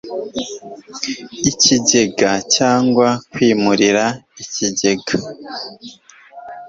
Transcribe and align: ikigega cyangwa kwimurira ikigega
ikigega 1.51 2.31
cyangwa 2.55 3.07
kwimurira 3.31 4.05
ikigega 4.43 5.15